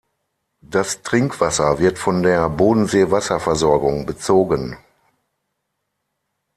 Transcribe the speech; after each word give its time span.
Das 0.67 1.03
Trinkwasser 1.03 1.77
wird 1.77 1.99
von 1.99 2.23
der 2.23 2.49
Bodensee-Wasserversorgung 2.49 4.07
bezogen. 4.07 4.77